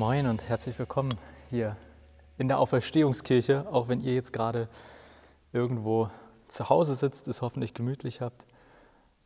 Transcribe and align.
Moin 0.00 0.28
und 0.28 0.48
herzlich 0.48 0.78
willkommen 0.78 1.14
hier 1.50 1.76
in 2.38 2.48
der 2.48 2.58
Auferstehungskirche, 2.58 3.66
auch 3.70 3.88
wenn 3.88 4.00
ihr 4.00 4.14
jetzt 4.14 4.32
gerade 4.32 4.66
irgendwo 5.52 6.08
zu 6.48 6.70
Hause 6.70 6.94
sitzt, 6.94 7.28
es 7.28 7.42
hoffentlich 7.42 7.74
gemütlich 7.74 8.22
habt. 8.22 8.46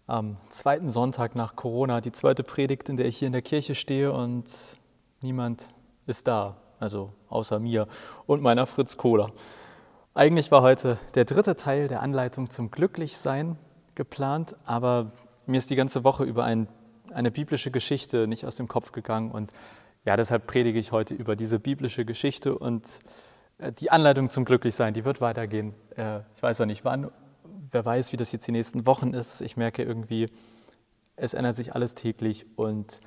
Am 0.08 0.36
zweiten 0.50 0.90
Sonntag 0.90 1.36
nach 1.36 1.54
Corona, 1.54 2.00
die 2.00 2.11
zweite 2.11 2.43
Predigt, 2.43 2.89
in 2.89 2.96
der 2.96 3.07
ich 3.07 3.18
hier 3.18 3.26
in 3.26 3.32
der 3.32 3.43
Kirche 3.43 3.76
stehe 3.76 4.12
und 4.12 4.50
niemand 5.22 5.72
ist 6.08 6.26
da, 6.26 6.57
also 6.81 7.12
außer 7.29 7.61
mir 7.61 7.86
und 8.26 8.43
meiner 8.43 8.67
Fritz 8.67 8.96
Kohler. 8.96 9.31
Eigentlich 10.12 10.50
war 10.50 10.62
heute 10.62 10.98
der 11.14 11.25
dritte 11.25 11.54
Teil 11.54 11.86
der 11.86 12.03
Anleitung 12.03 12.50
zum 12.50 12.72
Glücklichsein 12.72 13.61
geplant, 13.95 14.56
aber 14.64 15.12
mir 15.46 15.59
ist 15.59 15.70
die 15.70 15.76
ganze 15.76 16.03
Woche 16.03 16.25
über 16.25 16.43
ein, 16.43 16.67
eine 17.12 17.31
biblische 17.31 17.70
Geschichte 17.70 18.26
nicht 18.26 18.45
aus 18.45 18.56
dem 18.56 18.67
Kopf 18.67 18.90
gegangen 18.90 19.31
und 19.31 19.53
ja, 20.04 20.17
deshalb 20.17 20.46
predige 20.46 20.79
ich 20.79 20.93
heute 20.93 21.14
über 21.14 21.36
diese 21.36 21.58
biblische 21.58 22.04
Geschichte 22.04 22.58
und 22.58 22.99
äh, 23.58 23.72
die 23.72 23.90
Anleitung 23.90 24.31
zum 24.31 24.45
Glücklichsein, 24.45 24.95
die 24.95 25.04
wird 25.04 25.21
weitergehen. 25.21 25.75
Äh, 25.96 26.21
ich 26.35 26.43
weiß 26.43 26.58
ja 26.58 26.67
nicht 26.67 26.85
wann, 26.85 27.11
wer 27.71 27.85
weiß, 27.85 28.12
wie 28.12 28.17
das 28.17 28.32
jetzt 28.32 28.46
die 28.46 28.53
nächsten 28.53 28.86
Wochen 28.86 29.14
ist. 29.14 29.40
Ich 29.40 29.57
merke 29.57 29.82
irgendwie, 29.82 30.29
es 31.17 31.35
ändert 31.35 31.57
sich 31.57 31.75
alles 31.75 31.95
täglich 31.95 32.47
und 32.56 33.00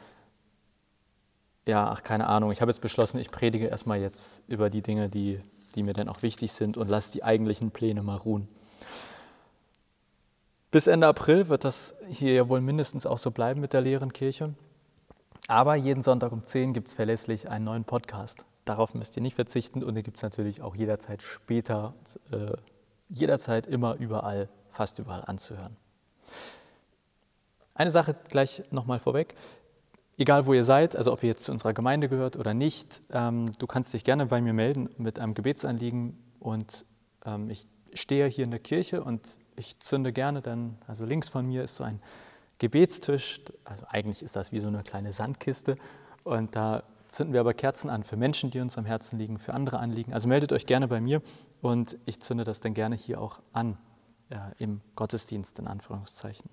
ja, 1.68 1.90
ach, 1.90 2.02
keine 2.04 2.28
Ahnung. 2.28 2.52
Ich 2.52 2.62
habe 2.62 2.72
jetzt 2.72 2.80
beschlossen, 2.80 3.20
ich 3.20 3.30
predige 3.30 3.68
erstmal 3.68 4.00
jetzt 4.00 4.42
über 4.48 4.70
die 4.70 4.82
Dinge, 4.82 5.10
die, 5.10 5.42
die 5.76 5.84
mir 5.84 5.94
dann 5.94 6.08
auch 6.08 6.22
wichtig 6.22 6.54
sind 6.54 6.78
und 6.78 6.88
lasse 6.88 7.12
die 7.12 7.24
eigentlichen 7.24 7.72
Pläne 7.72 8.04
mal 8.04 8.16
ruhen. 8.16 8.48
Bis 10.72 10.88
Ende 10.88 11.08
April 11.08 11.48
wird 11.50 11.64
das 11.64 11.96
hier 12.10 12.34
ja 12.34 12.50
wohl 12.50 12.62
mindestens 12.62 13.06
auch 13.06 13.18
so 13.18 13.32
bleiben 13.32 13.62
mit 13.62 13.74
der 13.74 13.82
leeren 13.82 14.14
Kirche. 14.14 14.54
Aber 15.48 15.76
jeden 15.76 16.02
Sonntag 16.02 16.32
um 16.32 16.44
10 16.44 16.74
gibt 16.74 16.88
es 16.88 16.94
verlässlich 16.94 17.50
einen 17.50 17.66
neuen 17.66 17.84
Podcast. 17.86 18.46
Darauf 18.66 18.94
müsst 18.94 19.16
ihr 19.16 19.22
nicht 19.22 19.36
verzichten 19.36 19.84
und 19.84 19.96
den 19.96 20.04
gibt 20.04 20.18
es 20.18 20.24
natürlich 20.24 20.62
auch 20.62 20.76
jederzeit 20.76 21.22
später, 21.22 21.94
äh, 22.32 22.54
jederzeit 23.10 23.66
immer 23.68 23.96
überall, 23.96 24.50
fast 24.72 25.00
überall 25.00 25.24
anzuhören. 25.26 25.78
Eine 27.74 27.92
Sache 27.92 28.16
gleich 28.30 28.64
nochmal 28.72 29.00
vorweg. 29.00 29.36
Egal 30.18 30.48
wo 30.48 30.54
ihr 30.54 30.64
seid, 30.64 30.96
also 30.96 31.14
ob 31.14 31.22
ihr 31.22 31.30
jetzt 31.30 31.44
zu 31.44 31.52
unserer 31.52 31.74
Gemeinde 31.74 32.10
gehört 32.10 32.38
oder 32.38 32.54
nicht, 32.54 33.04
ähm, 33.12 33.52
du 33.60 33.68
kannst 33.68 33.94
dich 33.94 34.04
gerne 34.04 34.26
bei 34.26 34.42
mir 34.42 34.54
melden 34.54 34.90
mit 34.98 35.20
einem 35.20 35.36
Gebetsanliegen 35.36 36.18
und 36.40 36.86
ähm, 37.24 37.50
ich 37.52 37.68
stehe 37.94 38.26
hier 38.28 38.44
in 38.44 38.52
der 38.52 38.60
Kirche 38.60 39.04
und 39.04 39.38
ich 39.56 39.80
zünde 39.80 40.12
gerne 40.12 40.42
dann, 40.42 40.78
also 40.88 41.06
links 41.06 41.30
von 41.30 41.46
mir 41.46 41.64
ist 41.64 41.76
so 41.76 41.84
ein 41.84 42.02
Gebetstisch, 42.60 43.42
also 43.64 43.86
eigentlich 43.90 44.24
ist 44.24 44.36
das 44.36 44.52
wie 44.52 44.60
so 44.60 44.68
eine 44.68 44.84
kleine 44.84 45.14
Sandkiste 45.14 45.78
und 46.24 46.56
da 46.56 46.84
zünden 47.08 47.34
wir 47.34 47.40
aber 47.40 47.54
Kerzen 47.54 47.90
an 47.90 48.04
für 48.04 48.18
Menschen, 48.18 48.52
die 48.52 48.60
uns 48.60 48.78
am 48.78 48.86
Herzen 48.86 49.18
liegen, 49.18 49.38
für 49.40 49.54
andere 49.54 49.80
Anliegen. 49.80 50.14
Also 50.14 50.28
meldet 50.28 50.52
euch 50.52 50.66
gerne 50.66 50.88
bei 50.88 51.00
mir 51.00 51.22
und 51.62 51.98
ich 52.06 52.20
zünde 52.20 52.44
das 52.44 52.60
dann 52.60 52.74
gerne 52.74 52.96
hier 52.96 53.22
auch 53.22 53.40
an 53.54 53.78
äh, 54.30 54.36
im 54.58 54.82
Gottesdienst 54.96 55.60
in 55.60 55.68
Anführungszeichen. 55.68 56.50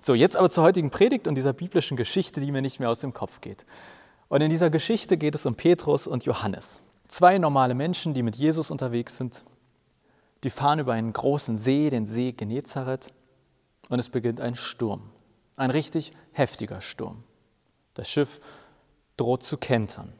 So, 0.00 0.14
jetzt 0.14 0.36
aber 0.36 0.50
zur 0.50 0.64
heutigen 0.64 0.90
Predigt 0.90 1.26
und 1.26 1.34
dieser 1.34 1.52
biblischen 1.52 1.96
Geschichte, 1.96 2.40
die 2.40 2.52
mir 2.52 2.62
nicht 2.62 2.80
mehr 2.80 2.90
aus 2.90 3.00
dem 3.00 3.14
Kopf 3.14 3.40
geht. 3.40 3.66
Und 4.28 4.42
in 4.42 4.50
dieser 4.50 4.70
Geschichte 4.70 5.16
geht 5.16 5.34
es 5.34 5.46
um 5.46 5.54
Petrus 5.54 6.06
und 6.06 6.24
Johannes. 6.24 6.82
Zwei 7.08 7.38
normale 7.38 7.74
Menschen, 7.74 8.14
die 8.14 8.22
mit 8.22 8.36
Jesus 8.36 8.70
unterwegs 8.70 9.16
sind. 9.16 9.44
Die 10.44 10.50
fahren 10.50 10.78
über 10.78 10.92
einen 10.92 11.12
großen 11.12 11.58
See, 11.58 11.90
den 11.90 12.06
See 12.06 12.32
Genezareth, 12.32 13.12
und 13.88 13.98
es 13.98 14.08
beginnt 14.08 14.40
ein 14.40 14.54
Sturm. 14.54 15.10
Ein 15.60 15.70
richtig 15.70 16.14
heftiger 16.32 16.80
Sturm. 16.80 17.22
Das 17.92 18.08
Schiff 18.08 18.40
droht 19.18 19.42
zu 19.42 19.58
kentern. 19.58 20.14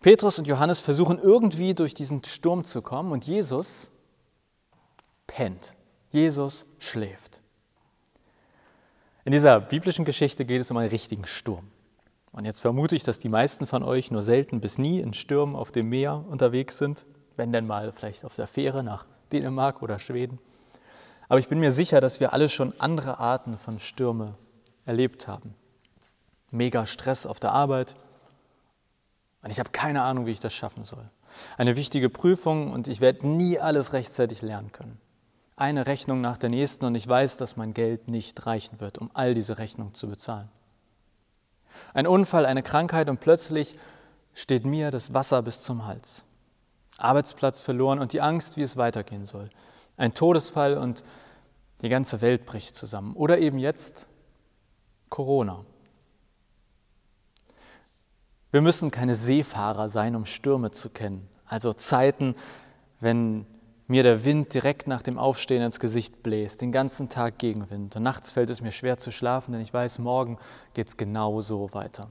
Petrus 0.00 0.38
und 0.38 0.46
Johannes 0.46 0.80
versuchen 0.80 1.18
irgendwie 1.18 1.74
durch 1.74 1.92
diesen 1.92 2.24
Sturm 2.24 2.64
zu 2.64 2.80
kommen 2.80 3.12
und 3.12 3.26
Jesus 3.26 3.90
pennt. 5.26 5.76
Jesus 6.08 6.64
schläft. 6.78 7.42
In 9.26 9.32
dieser 9.32 9.60
biblischen 9.60 10.06
Geschichte 10.06 10.46
geht 10.46 10.62
es 10.62 10.70
um 10.70 10.78
einen 10.78 10.88
richtigen 10.88 11.26
Sturm. 11.26 11.68
Und 12.32 12.46
jetzt 12.46 12.60
vermute 12.60 12.96
ich, 12.96 13.04
dass 13.04 13.18
die 13.18 13.28
meisten 13.28 13.66
von 13.66 13.82
euch 13.82 14.10
nur 14.10 14.22
selten 14.22 14.62
bis 14.62 14.78
nie 14.78 15.00
in 15.00 15.12
Stürmen 15.12 15.54
auf 15.54 15.70
dem 15.70 15.90
Meer 15.90 16.24
unterwegs 16.30 16.78
sind, 16.78 17.04
wenn 17.36 17.52
denn 17.52 17.66
mal 17.66 17.92
vielleicht 17.92 18.24
auf 18.24 18.36
der 18.36 18.46
Fähre 18.46 18.82
nach 18.82 19.04
Dänemark 19.32 19.82
oder 19.82 19.98
Schweden. 19.98 20.38
Aber 21.28 21.40
ich 21.40 21.48
bin 21.48 21.60
mir 21.60 21.72
sicher, 21.72 22.00
dass 22.00 22.20
wir 22.20 22.32
alle 22.32 22.48
schon 22.48 22.72
andere 22.80 23.18
Arten 23.18 23.58
von 23.58 23.78
Stürme 23.78 24.38
erlebt 24.84 25.28
haben. 25.28 25.54
Mega 26.50 26.86
Stress 26.86 27.26
auf 27.26 27.40
der 27.40 27.52
Arbeit. 27.52 27.96
Und 29.42 29.50
ich 29.50 29.58
habe 29.58 29.70
keine 29.70 30.02
Ahnung, 30.02 30.26
wie 30.26 30.30
ich 30.30 30.40
das 30.40 30.52
schaffen 30.52 30.84
soll. 30.84 31.08
Eine 31.56 31.76
wichtige 31.76 32.10
Prüfung 32.10 32.72
und 32.72 32.88
ich 32.88 33.00
werde 33.00 33.26
nie 33.26 33.58
alles 33.58 33.92
rechtzeitig 33.92 34.42
lernen 34.42 34.70
können. 34.72 35.00
Eine 35.56 35.86
Rechnung 35.86 36.20
nach 36.20 36.38
der 36.38 36.50
nächsten 36.50 36.84
und 36.84 36.94
ich 36.94 37.06
weiß, 37.06 37.36
dass 37.36 37.56
mein 37.56 37.74
Geld 37.74 38.08
nicht 38.08 38.46
reichen 38.46 38.80
wird, 38.80 38.98
um 38.98 39.10
all 39.14 39.34
diese 39.34 39.58
Rechnungen 39.58 39.94
zu 39.94 40.08
bezahlen. 40.08 40.48
Ein 41.94 42.06
Unfall, 42.06 42.46
eine 42.46 42.62
Krankheit 42.62 43.08
und 43.08 43.20
plötzlich 43.20 43.76
steht 44.34 44.66
mir 44.66 44.90
das 44.90 45.14
Wasser 45.14 45.42
bis 45.42 45.62
zum 45.62 45.86
Hals. 45.86 46.26
Arbeitsplatz 46.98 47.62
verloren 47.62 47.98
und 47.98 48.12
die 48.12 48.20
Angst, 48.20 48.56
wie 48.56 48.62
es 48.62 48.76
weitergehen 48.76 49.26
soll. 49.26 49.50
Ein 49.96 50.14
Todesfall 50.14 50.76
und 50.76 51.02
die 51.80 51.88
ganze 51.88 52.20
Welt 52.20 52.46
bricht 52.46 52.74
zusammen. 52.74 53.14
Oder 53.14 53.38
eben 53.38 53.58
jetzt 53.58 54.08
Corona. 55.12 55.62
Wir 58.50 58.62
müssen 58.62 58.90
keine 58.90 59.14
Seefahrer 59.14 59.90
sein, 59.90 60.16
um 60.16 60.24
Stürme 60.24 60.70
zu 60.70 60.88
kennen. 60.88 61.28
Also 61.44 61.74
Zeiten, 61.74 62.34
wenn 62.98 63.44
mir 63.88 64.04
der 64.04 64.24
Wind 64.24 64.54
direkt 64.54 64.86
nach 64.86 65.02
dem 65.02 65.18
Aufstehen 65.18 65.60
ins 65.60 65.80
Gesicht 65.80 66.22
bläst, 66.22 66.62
den 66.62 66.72
ganzen 66.72 67.10
Tag 67.10 67.36
Gegenwind. 67.36 67.94
Und 67.94 68.02
nachts 68.02 68.30
fällt 68.30 68.48
es 68.48 68.62
mir 68.62 68.72
schwer 68.72 68.96
zu 68.96 69.10
schlafen, 69.10 69.52
denn 69.52 69.60
ich 69.60 69.74
weiß, 69.74 69.98
morgen 69.98 70.38
geht 70.72 70.88
es 70.88 70.96
genau 70.96 71.42
so 71.42 71.74
weiter. 71.74 72.08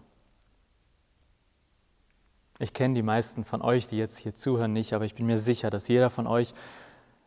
Ich 2.60 2.76
kenne 2.76 2.94
die 2.94 3.02
meisten 3.02 3.46
von 3.46 3.64
euch, 3.64 3.88
die 3.88 3.98
jetzt 3.98 4.20
hier 4.20 4.36
zuhören, 4.36 4.74
nicht, 4.74 4.94
aber 4.94 5.06
ich 5.06 5.16
bin 5.16 5.26
mir 5.26 5.40
sicher, 5.40 5.72
dass 5.72 5.88
jeder 5.88 6.12
von 6.12 6.28
euch 6.28 6.54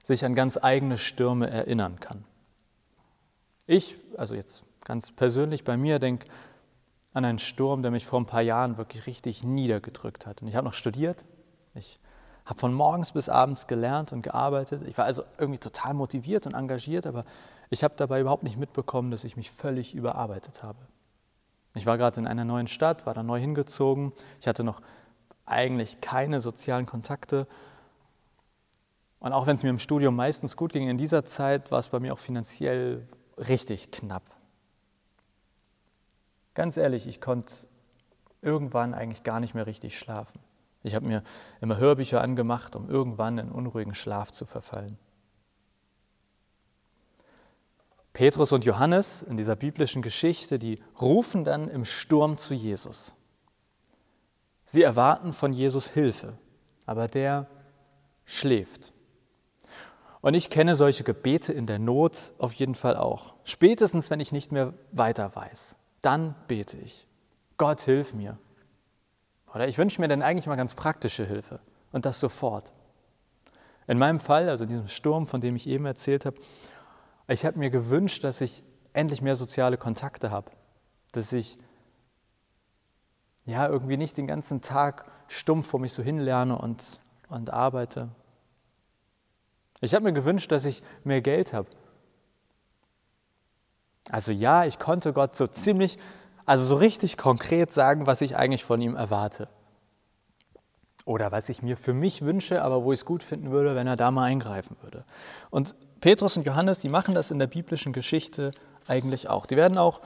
sich 0.05 0.25
an 0.25 0.37
ganz 0.37 0.57
eigene 0.57 0.99
Stürme 0.99 1.51
erinnern 1.51 1.99
kann. 1.99 2.25
Ich, 3.67 3.99
also 4.17 4.37
jetzt 4.37 4.65
ganz 4.85 5.11
persönlich 5.13 5.65
bei 5.65 5.77
mir, 5.77 5.99
denke 5.99 6.27
an 7.13 7.25
einen 7.25 7.39
Sturm, 7.39 7.83
der 7.83 7.91
mich 7.91 8.07
vor 8.07 8.21
ein 8.21 8.27
paar 8.27 8.43
Jahren 8.43 8.77
wirklich 8.77 9.07
richtig 9.07 9.45
niedergedrückt 9.45 10.27
hat. 10.27 10.43
Und 10.43 10.49
ich 10.49 10.57
habe 10.57 10.67
noch 10.67 10.75
studiert. 10.75 11.25
Ich 11.75 12.01
habe 12.45 12.59
von 12.59 12.75
morgens 12.75 13.13
bis 13.13 13.29
abends 13.29 13.67
gelernt 13.67 14.13
und 14.13 14.23
gearbeitet. 14.23 14.83
Ich 14.87 14.99
war 14.99 15.05
also 15.05 15.23
irgendwie 15.39 15.61
total 15.61 15.95
motiviert 15.95 16.47
und 16.47 16.55
engagiert, 16.55 17.07
aber 17.07 17.25
ich 17.71 17.83
habe 17.83 17.95
dabei 17.97 18.21
überhaupt 18.21 18.43
nicht 18.43 18.59
mitbekommen, 18.59 19.11
dass 19.11 19.25
ich 19.25 19.37
mich 19.37 19.51
völlig 19.51 19.95
überarbeitet 19.95 20.63
habe. 20.63 20.79
Ich 21.75 21.87
war 21.87 21.97
gerade 21.99 22.21
in 22.21 22.27
einer 22.27 22.45
neuen 22.45 22.67
Stadt, 22.67 23.07
war 23.07 23.15
da 23.15 23.23
neu 23.23 23.39
hingezogen. 23.39 24.13
Ich 24.41 24.47
hatte 24.47 24.63
noch 24.63 24.81
eigentlich 25.47 26.01
keine 26.01 26.41
sozialen 26.41 26.87
Kontakte. 26.87 27.47
Und 29.19 29.33
auch 29.33 29.47
wenn 29.47 29.57
es 29.57 29.63
mir 29.63 29.71
im 29.71 29.79
Studium 29.79 30.15
meistens 30.15 30.57
gut 30.57 30.73
ging, 30.73 30.89
in 30.89 30.99
dieser 30.99 31.25
Zeit 31.25 31.71
war 31.71 31.79
es 31.79 31.89
bei 31.89 31.99
mir 31.99 32.13
auch 32.13 32.19
finanziell 32.19 33.09
richtig 33.39 33.91
knapp. 33.91 34.23
Ganz 36.55 36.77
ehrlich, 36.77 37.07
ich 37.07 37.21
konnte 37.21 37.53
irgendwann 38.41 38.95
eigentlich 38.95 39.25
gar 39.25 39.41
nicht 39.41 39.55
mehr 39.55 39.67
richtig 39.67 39.99
schlafen. 39.99 40.39
Ich 40.83 40.95
habe 40.95 41.07
mir 41.07 41.23
immer 41.61 41.79
Hörbücher 41.79 42.21
angemacht, 42.21 42.77
um 42.77 42.89
irgendwann 42.89 43.39
in 43.39 43.51
unruhigen 43.51 43.95
Schlaf 43.95 44.31
zu 44.31 44.45
verfallen. 44.45 44.99
Petrus 48.13 48.53
und 48.53 48.65
Johannes 48.65 49.23
in 49.23 49.37
dieser 49.37 49.57
biblischen 49.57 50.03
Geschichte, 50.03 50.59
die 50.59 50.81
rufen 51.01 51.43
dann 51.43 51.69
im 51.69 51.85
Sturm 51.85 52.39
zu 52.39 52.55
Jesus. 52.55 53.17
Sie 54.65 54.83
erwarten 54.83 55.33
von 55.33 55.53
Jesus 55.53 55.89
Hilfe, 55.89 56.39
aber 56.87 57.09
der 57.09 57.49
schläft. 58.25 58.93
Und 60.21 60.35
ich 60.35 60.49
kenne 60.49 60.75
solche 60.75 61.03
Gebete 61.03 61.53
in 61.53 61.67
der 61.67 61.79
Not 61.79 62.33
auf 62.39 62.53
jeden 62.53 62.75
Fall 62.75 62.97
auch. 62.97 63.35
Spätestens, 63.45 64.11
wenn 64.11 64.21
ich 64.21 64.33
nicht 64.33 64.53
mehr 64.53 64.75
weiter 64.93 65.35
weiß 65.35 65.77
dann 66.05 66.35
bete 66.47 66.77
ich. 66.79 67.07
Gott, 67.57 67.81
hilf 67.83 68.15
mir. 68.15 68.39
Oder 69.55 69.69
ich 69.69 69.79
wünsche 69.79 70.01
mir 70.01 70.09
dann 70.09 70.23
eigentlich 70.23 70.47
mal 70.47 70.57
ganz 70.57 70.75
praktische 70.75 71.25
Hilfe 71.25 71.61
und 71.93 72.05
das 72.05 72.21
sofort. 72.21 72.73
In 73.87 73.99
meinem 73.99 74.19
Fall, 74.19 74.49
also 74.49 74.65
in 74.65 74.71
diesem 74.71 74.89
Sturm, 74.89 75.27
von 75.27 75.41
dem 75.41 75.57
ich 75.57 75.69
eben 75.69 75.87
erzählt 75.87 76.27
habe, 76.27 76.37
ich 77.29 77.47
habe 77.47 77.59
mir 77.59 77.71
gewünscht, 77.71 78.25
dass 78.25 78.41
ich 78.41 78.63
endlich 78.93 79.23
mehr 79.23 79.37
soziale 79.37 79.79
Kontakte 79.79 80.31
habe, 80.31 80.51
dass 81.13 81.33
ich 81.33 81.59
ja 83.47 83.69
irgendwie 83.69 83.97
nicht 83.97 84.17
den 84.17 84.27
ganzen 84.27 84.61
Tag 84.61 85.11
stumpf 85.29 85.69
vor 85.69 85.81
mich 85.81 85.93
so 85.93 86.03
hinlerne 86.03 86.59
und, 86.59 87.01
und 87.29 87.51
arbeite. 87.51 88.09
Ich 89.81 89.95
habe 89.95 90.05
mir 90.05 90.13
gewünscht, 90.13 90.51
dass 90.51 90.65
ich 90.65 90.83
mehr 91.05 91.21
Geld 91.21 91.53
habe, 91.53 91.69
also 94.11 94.33
ja, 94.33 94.65
ich 94.65 94.79
konnte 94.79 95.13
Gott 95.13 95.35
so 95.35 95.47
ziemlich, 95.47 95.99
also 96.47 96.65
so 96.65 96.77
richtig 96.77 97.17
konkret 97.17 97.73
sagen, 97.73 98.07
was 98.07 98.21
ich 98.21 98.37
eigentlich 98.37 98.65
von 98.65 98.81
ihm 98.81 98.97
erwarte. 98.97 99.49
Oder 101.07 101.33
was 101.33 101.49
ich 101.49 101.63
mir 101.63 101.77
für 101.77 101.93
mich 101.93 102.23
wünsche, 102.23 102.63
aber 102.63 102.85
wo 102.85 102.93
ich 102.93 103.01
es 103.01 103.05
gut 103.05 103.23
finden 103.23 103.51
würde, 103.51 103.75
wenn 103.75 103.87
er 103.87 103.97
da 103.97 104.11
mal 104.11 104.25
eingreifen 104.25 104.77
würde. 104.83 105.05
Und 105.51 105.75
Petrus 106.01 106.37
und 106.37 106.47
Johannes, 106.47 106.79
die 106.79 106.89
machen 106.89 107.15
das 107.15 107.31
in 107.31 107.39
der 107.39 107.47
biblischen 107.47 107.93
Geschichte 107.93 108.53
eigentlich 108.87 109.29
auch. 109.29 109.47
Die 109.47 109.57
werden 109.57 109.79
auch, 109.79 110.01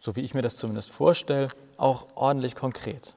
so 0.00 0.16
wie 0.16 0.20
ich 0.20 0.34
mir 0.34 0.42
das 0.42 0.56
zumindest 0.56 0.92
vorstelle, 0.92 1.48
auch 1.76 2.08
ordentlich 2.14 2.56
konkret. 2.56 3.16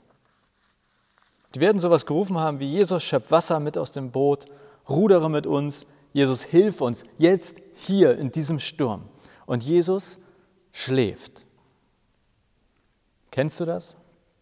Die 1.56 1.60
werden 1.60 1.80
sowas 1.80 2.06
gerufen 2.06 2.38
haben 2.38 2.60
wie 2.60 2.70
Jesus 2.70 3.04
schöpft 3.04 3.32
Wasser 3.32 3.60
mit 3.60 3.78
aus 3.78 3.92
dem 3.92 4.12
Boot, 4.12 4.46
rudere 4.88 5.30
mit 5.30 5.48
uns, 5.48 5.86
Jesus 6.14 6.44
hilf 6.44 6.82
uns 6.82 7.04
jetzt 7.18 7.58
hier 7.74 8.18
in 8.18 8.32
diesem 8.32 8.60
Sturm. 8.60 9.10
Und 9.48 9.64
Jesus 9.64 10.20
schläft. 10.72 11.48
Kennst 13.32 13.60
du 13.60 13.66
das? 13.66 13.98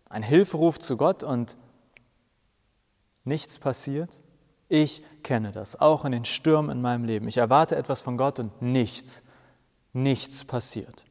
Ein 0.10 0.24
Hilferuf 0.24 0.80
zu 0.80 0.98
Gott 0.98 1.24
und 1.24 1.58
nichts 3.24 3.60
passiert? 3.60 4.18
Ich 4.68 5.04
kenne 5.22 5.52
das, 5.52 5.80
auch 5.80 6.06
in 6.06 6.12
den 6.12 6.26
Stürmen 6.26 6.72
in 6.72 6.82
meinem 6.82 7.06
Leben. 7.06 7.28
Ich 7.28 7.38
erwarte 7.38 7.76
etwas 7.76 8.02
von 8.02 8.18
Gott 8.18 8.40
und 8.40 8.62
nichts, 8.62 9.24
nichts 9.94 10.44
passiert. 10.44 11.06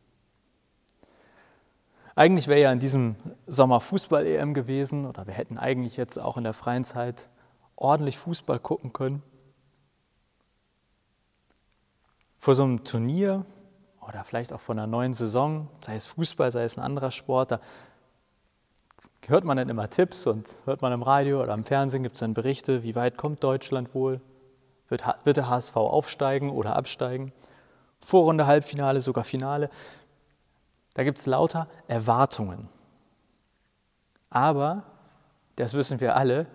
Eigentlich 2.16 2.48
wäre 2.48 2.60
ja 2.60 2.72
in 2.72 2.80
diesem 2.80 3.14
Sommer 3.46 3.80
Fußball-EM 3.80 4.54
gewesen 4.54 5.06
oder 5.06 5.26
wir 5.26 5.34
hätten 5.34 5.56
eigentlich 5.56 5.96
jetzt 5.96 6.18
auch 6.18 6.36
in 6.36 6.44
der 6.44 6.52
freien 6.52 6.84
Zeit 6.84 7.28
ordentlich 7.76 8.18
Fußball 8.18 8.58
gucken 8.58 8.92
können. 8.92 9.22
Vor 12.38 12.54
so 12.56 12.64
einem 12.64 12.82
Turnier 12.84 13.46
oder 14.08 14.24
vielleicht 14.24 14.52
auch 14.52 14.60
von 14.60 14.78
einer 14.78 14.86
neuen 14.86 15.14
Saison, 15.14 15.68
sei 15.84 15.96
es 15.96 16.06
Fußball, 16.06 16.52
sei 16.52 16.64
es 16.64 16.76
ein 16.76 16.82
anderer 16.82 17.10
Sport, 17.10 17.52
da 17.52 17.60
hört 19.26 19.44
man 19.44 19.56
dann 19.56 19.68
immer 19.68 19.88
Tipps 19.88 20.26
und 20.26 20.56
hört 20.64 20.82
man 20.82 20.92
im 20.92 21.02
Radio 21.02 21.42
oder 21.42 21.54
im 21.54 21.64
Fernsehen 21.64 22.02
gibt 22.02 22.16
es 22.16 22.20
dann 22.20 22.34
Berichte, 22.34 22.82
wie 22.82 22.94
weit 22.94 23.16
kommt 23.16 23.42
Deutschland 23.42 23.94
wohl? 23.94 24.20
Wird, 24.88 25.02
wird 25.24 25.38
der 25.38 25.48
HSV 25.48 25.76
aufsteigen 25.76 26.50
oder 26.50 26.76
absteigen? 26.76 27.32
Vorrunde, 28.00 28.46
Halbfinale, 28.46 29.00
sogar 29.00 29.24
Finale. 29.24 29.70
Da 30.94 31.04
gibt 31.04 31.18
es 31.18 31.26
lauter 31.26 31.68
Erwartungen. 31.88 32.68
Aber, 34.28 34.84
das 35.56 35.74
wissen 35.74 36.00
wir 36.00 36.16
alle, 36.16 36.46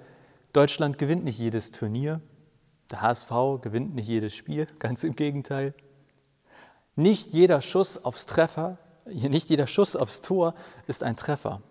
Deutschland 0.54 0.98
gewinnt 0.98 1.24
nicht 1.24 1.40
jedes 1.40 1.72
Turnier. 1.72 2.22
Der 2.92 3.02
HSV 3.02 3.32
gewinnt 3.62 3.96
nicht 3.96 4.08
jedes 4.08 4.36
Spiel, 4.36 4.68
ganz 4.80 5.04
im 5.04 5.16
Gegenteil. 5.16 5.74
Nicht 7.00 7.32
jeder 7.32 7.62
Schuss 7.62 7.98
aufs 8.04 8.26
Treffer, 8.26 8.78
nicht 9.06 9.50
jeder 9.50 9.68
Schuss 9.68 9.96
aufs 9.96 10.20
Tor 10.20 10.54
ist 10.86 11.02
ein 11.02 11.16
Treffer. 11.16 11.62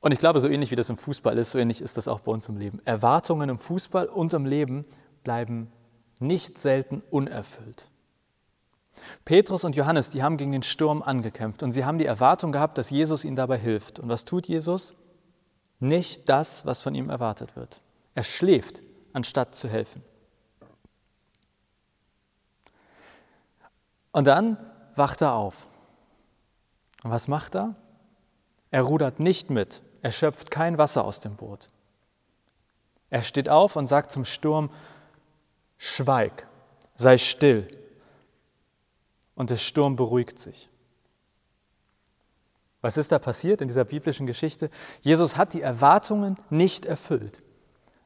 Und 0.00 0.12
ich 0.12 0.18
glaube, 0.18 0.38
so 0.40 0.48
ähnlich 0.48 0.70
wie 0.70 0.76
das 0.76 0.90
im 0.90 0.98
Fußball 0.98 1.38
ist, 1.38 1.52
so 1.52 1.58
ähnlich 1.58 1.80
ist 1.80 1.96
das 1.96 2.08
auch 2.08 2.20
bei 2.20 2.30
uns 2.30 2.46
im 2.46 2.58
Leben. 2.58 2.82
Erwartungen 2.84 3.48
im 3.48 3.58
Fußball 3.58 4.06
und 4.06 4.34
im 4.34 4.44
Leben 4.44 4.84
bleiben 5.24 5.72
nicht 6.20 6.58
selten 6.58 7.02
unerfüllt. 7.10 7.88
Petrus 9.24 9.64
und 9.64 9.74
Johannes, 9.74 10.10
die 10.10 10.22
haben 10.22 10.36
gegen 10.36 10.52
den 10.52 10.62
Sturm 10.62 11.02
angekämpft 11.02 11.62
und 11.62 11.72
sie 11.72 11.86
haben 11.86 11.96
die 11.96 12.04
Erwartung 12.04 12.52
gehabt, 12.52 12.76
dass 12.76 12.90
Jesus 12.90 13.24
ihnen 13.24 13.36
dabei 13.36 13.56
hilft. 13.56 13.98
Und 13.98 14.10
was 14.10 14.26
tut 14.26 14.46
Jesus? 14.46 14.94
Nicht 15.80 16.28
das, 16.28 16.66
was 16.66 16.82
von 16.82 16.94
ihm 16.94 17.08
erwartet 17.08 17.56
wird. 17.56 17.80
Er 18.14 18.24
schläft, 18.24 18.82
anstatt 19.14 19.54
zu 19.54 19.70
helfen. 19.70 20.02
Und 24.18 24.24
dann 24.24 24.56
wacht 24.96 25.22
er 25.22 25.34
auf. 25.34 25.68
Und 27.04 27.12
was 27.12 27.28
macht 27.28 27.54
er? 27.54 27.76
Er 28.72 28.82
rudert 28.82 29.20
nicht 29.20 29.48
mit, 29.48 29.84
er 30.02 30.10
schöpft 30.10 30.50
kein 30.50 30.76
Wasser 30.76 31.04
aus 31.04 31.20
dem 31.20 31.36
Boot. 31.36 31.68
Er 33.10 33.22
steht 33.22 33.48
auf 33.48 33.76
und 33.76 33.86
sagt 33.86 34.10
zum 34.10 34.24
Sturm, 34.24 34.70
Schweig, 35.76 36.48
sei 36.96 37.16
still. 37.16 37.68
Und 39.36 39.50
der 39.50 39.56
Sturm 39.56 39.94
beruhigt 39.94 40.40
sich. 40.40 40.68
Was 42.80 42.96
ist 42.96 43.12
da 43.12 43.20
passiert 43.20 43.60
in 43.60 43.68
dieser 43.68 43.84
biblischen 43.84 44.26
Geschichte? 44.26 44.68
Jesus 45.00 45.36
hat 45.36 45.52
die 45.52 45.62
Erwartungen 45.62 46.38
nicht 46.50 46.86
erfüllt. 46.86 47.44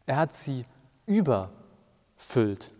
Er 0.04 0.16
hat 0.16 0.34
sie 0.34 0.66
überfüllt. 1.06 2.74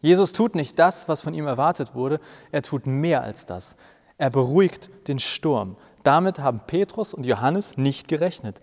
Jesus 0.00 0.32
tut 0.32 0.54
nicht 0.54 0.78
das, 0.78 1.08
was 1.08 1.22
von 1.22 1.34
ihm 1.34 1.46
erwartet 1.46 1.94
wurde, 1.94 2.20
er 2.52 2.62
tut 2.62 2.86
mehr 2.86 3.22
als 3.22 3.46
das. 3.46 3.76
Er 4.16 4.30
beruhigt 4.30 4.90
den 5.08 5.18
Sturm. 5.18 5.76
Damit 6.02 6.38
haben 6.38 6.60
Petrus 6.66 7.14
und 7.14 7.26
Johannes 7.26 7.76
nicht 7.76 8.08
gerechnet. 8.08 8.60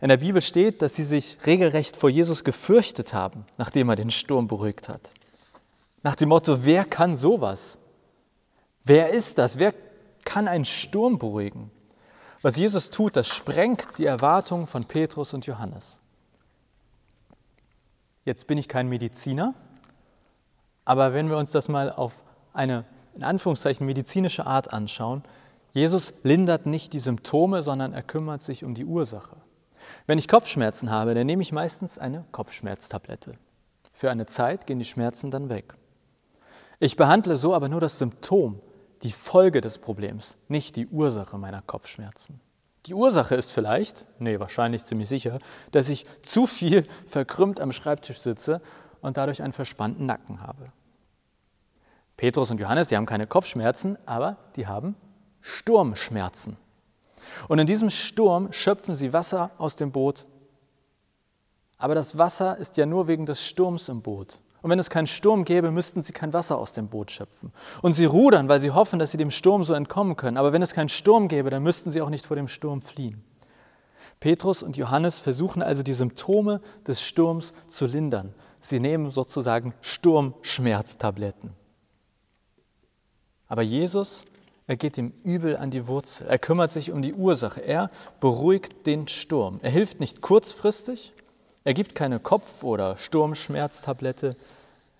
In 0.00 0.08
der 0.08 0.16
Bibel 0.18 0.40
steht, 0.40 0.80
dass 0.80 0.94
sie 0.94 1.04
sich 1.04 1.38
regelrecht 1.44 1.96
vor 1.96 2.08
Jesus 2.08 2.44
gefürchtet 2.44 3.12
haben, 3.12 3.44
nachdem 3.56 3.88
er 3.88 3.96
den 3.96 4.10
Sturm 4.10 4.46
beruhigt 4.46 4.88
hat. 4.88 5.12
Nach 6.02 6.14
dem 6.14 6.28
Motto, 6.28 6.64
wer 6.64 6.84
kann 6.84 7.16
sowas? 7.16 7.78
Wer 8.84 9.10
ist 9.10 9.38
das? 9.38 9.58
Wer 9.58 9.74
kann 10.24 10.48
einen 10.48 10.64
Sturm 10.64 11.18
beruhigen? 11.18 11.70
Was 12.40 12.56
Jesus 12.56 12.90
tut, 12.90 13.16
das 13.16 13.26
sprengt 13.26 13.98
die 13.98 14.06
Erwartungen 14.06 14.66
von 14.66 14.84
Petrus 14.84 15.34
und 15.34 15.46
Johannes. 15.46 15.98
Jetzt 18.24 18.46
bin 18.46 18.58
ich 18.58 18.68
kein 18.68 18.88
Mediziner, 18.88 19.54
aber 20.88 21.12
wenn 21.12 21.28
wir 21.28 21.36
uns 21.36 21.50
das 21.50 21.68
mal 21.68 21.92
auf 21.92 22.24
eine 22.54 22.86
in 23.14 23.22
Anführungszeichen 23.22 23.84
medizinische 23.84 24.46
Art 24.46 24.72
anschauen, 24.72 25.22
Jesus 25.72 26.14
lindert 26.22 26.64
nicht 26.64 26.94
die 26.94 26.98
Symptome, 26.98 27.60
sondern 27.60 27.92
er 27.92 28.02
kümmert 28.02 28.40
sich 28.40 28.64
um 28.64 28.74
die 28.74 28.86
Ursache. 28.86 29.36
Wenn 30.06 30.16
ich 30.16 30.28
Kopfschmerzen 30.28 30.90
habe, 30.90 31.14
dann 31.14 31.26
nehme 31.26 31.42
ich 31.42 31.52
meistens 31.52 31.98
eine 31.98 32.24
Kopfschmerztablette. 32.32 33.34
Für 33.92 34.10
eine 34.10 34.24
Zeit 34.24 34.66
gehen 34.66 34.78
die 34.78 34.86
Schmerzen 34.86 35.30
dann 35.30 35.50
weg. 35.50 35.74
Ich 36.80 36.96
behandle 36.96 37.36
so 37.36 37.54
aber 37.54 37.68
nur 37.68 37.80
das 37.80 37.98
Symptom, 37.98 38.58
die 39.02 39.12
Folge 39.12 39.60
des 39.60 39.76
Problems, 39.76 40.38
nicht 40.48 40.76
die 40.76 40.86
Ursache 40.86 41.36
meiner 41.36 41.60
Kopfschmerzen. 41.60 42.40
Die 42.86 42.94
Ursache 42.94 43.34
ist 43.34 43.52
vielleicht, 43.52 44.06
nee, 44.20 44.40
wahrscheinlich 44.40 44.86
ziemlich 44.86 45.10
sicher, 45.10 45.38
dass 45.70 45.90
ich 45.90 46.06
zu 46.22 46.46
viel 46.46 46.86
verkrümmt 47.06 47.60
am 47.60 47.72
Schreibtisch 47.72 48.20
sitze 48.20 48.62
und 49.00 49.16
dadurch 49.16 49.42
einen 49.42 49.52
verspannten 49.52 50.06
Nacken 50.06 50.40
habe. 50.40 50.72
Petrus 52.18 52.50
und 52.50 52.58
Johannes, 52.58 52.88
die 52.88 52.96
haben 52.96 53.06
keine 53.06 53.28
Kopfschmerzen, 53.28 53.96
aber 54.04 54.36
die 54.56 54.66
haben 54.66 54.96
Sturmschmerzen. 55.40 56.56
Und 57.46 57.60
in 57.60 57.66
diesem 57.66 57.90
Sturm 57.90 58.52
schöpfen 58.52 58.96
sie 58.96 59.12
Wasser 59.12 59.52
aus 59.56 59.76
dem 59.76 59.92
Boot. 59.92 60.26
Aber 61.76 61.94
das 61.94 62.18
Wasser 62.18 62.58
ist 62.58 62.76
ja 62.76 62.86
nur 62.86 63.06
wegen 63.06 63.24
des 63.24 63.46
Sturms 63.46 63.88
im 63.88 64.02
Boot. 64.02 64.40
Und 64.62 64.70
wenn 64.70 64.80
es 64.80 64.90
keinen 64.90 65.06
Sturm 65.06 65.44
gäbe, 65.44 65.70
müssten 65.70 66.02
sie 66.02 66.12
kein 66.12 66.32
Wasser 66.32 66.58
aus 66.58 66.72
dem 66.72 66.88
Boot 66.88 67.12
schöpfen. 67.12 67.52
Und 67.82 67.92
sie 67.92 68.06
rudern, 68.06 68.48
weil 68.48 68.58
sie 68.58 68.72
hoffen, 68.72 68.98
dass 68.98 69.12
sie 69.12 69.16
dem 69.16 69.30
Sturm 69.30 69.62
so 69.62 69.74
entkommen 69.74 70.16
können. 70.16 70.36
Aber 70.36 70.52
wenn 70.52 70.62
es 70.62 70.74
keinen 70.74 70.88
Sturm 70.88 71.28
gäbe, 71.28 71.50
dann 71.50 71.62
müssten 71.62 71.92
sie 71.92 72.02
auch 72.02 72.10
nicht 72.10 72.26
vor 72.26 72.34
dem 72.36 72.48
Sturm 72.48 72.82
fliehen. 72.82 73.22
Petrus 74.18 74.64
und 74.64 74.76
Johannes 74.76 75.18
versuchen 75.18 75.62
also 75.62 75.84
die 75.84 75.92
Symptome 75.92 76.60
des 76.84 77.00
Sturms 77.00 77.52
zu 77.68 77.86
lindern. 77.86 78.34
Sie 78.58 78.80
nehmen 78.80 79.12
sozusagen 79.12 79.72
Sturmschmerztabletten. 79.80 81.54
Aber 83.48 83.62
Jesus, 83.62 84.24
er 84.66 84.76
geht 84.76 84.96
dem 84.96 85.12
Übel 85.24 85.56
an 85.56 85.70
die 85.70 85.86
Wurzel. 85.86 86.26
Er 86.28 86.38
kümmert 86.38 86.70
sich 86.70 86.92
um 86.92 87.02
die 87.02 87.14
Ursache. 87.14 87.60
Er 87.60 87.90
beruhigt 88.20 88.86
den 88.86 89.08
Sturm. 89.08 89.60
Er 89.62 89.70
hilft 89.70 89.98
nicht 89.98 90.20
kurzfristig. 90.20 91.14
Er 91.64 91.74
gibt 91.74 91.94
keine 91.94 92.20
Kopf- 92.20 92.62
oder 92.62 92.96
Sturmschmerztablette. 92.96 94.36